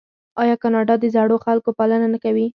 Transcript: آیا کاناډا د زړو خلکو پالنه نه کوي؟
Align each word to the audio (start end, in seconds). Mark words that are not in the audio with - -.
آیا 0.41 0.55
کاناډا 0.63 0.95
د 0.99 1.05
زړو 1.15 1.35
خلکو 1.45 1.69
پالنه 1.79 2.07
نه 2.13 2.19
کوي؟ 2.23 2.47